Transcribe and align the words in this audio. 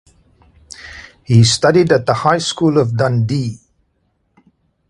He 1.21 1.43
studied 1.43 1.91
at 1.91 2.07
the 2.07 2.15
High 2.15 2.39
School 2.39 2.79
of 2.79 2.97
Dundee. 2.97 3.59